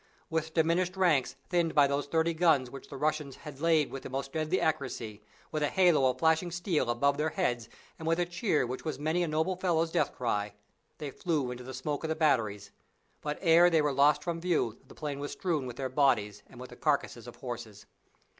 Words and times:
With 0.31 0.55
diminished 0.55 0.97
ranks 0.97 1.35
thinned 1.49 1.75
by 1.75 1.85
those 1.85 2.07
thirty 2.07 2.33
guns 2.33 2.71
which 2.71 2.87
the 2.87 2.97
Russians 2.97 3.35
had 3.35 3.61
laid 3.61 3.91
with 3.91 4.01
the 4.01 4.09
most 4.09 4.33
deadly 4.33 4.59
accuracy, 4.59 5.21
with 5.51 5.61
a 5.61 5.67
halo 5.69 6.09
of 6.09 6.17
flashing 6.17 6.49
steel 6.49 6.89
above 6.89 7.17
their 7.17 7.29
heads, 7.29 7.69
and 7.99 8.07
with 8.07 8.17
a 8.19 8.25
cheer 8.25 8.65
which 8.65 8.83
was 8.83 8.97
many 8.97 9.21
a 9.21 9.27
noble 9.27 9.55
fellow's 9.55 9.91
death 9.91 10.11
cry, 10.15 10.55
they 10.97 11.11
flew 11.11 11.51
into 11.51 11.63
the 11.63 11.71
smoke 11.71 12.03
of 12.03 12.07
the 12.07 12.15
batteries, 12.15 12.71
but 13.21 13.37
ere 13.41 13.69
they 13.69 13.79
were 13.83 13.93
lost 13.93 14.23
from 14.23 14.41
view 14.41 14.79
the 14.87 14.95
plain 14.95 15.19
was 15.19 15.33
strewn 15.33 15.67
with 15.67 15.75
their 15.75 15.87
bodies 15.87 16.41
and 16.47 16.59
with 16.59 16.71
the 16.71 16.75
carcasses 16.75 17.27
of 17.27 17.35
horses. 17.35 17.85